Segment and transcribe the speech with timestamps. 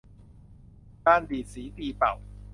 [1.05, 2.13] การดีดสีตีเป่า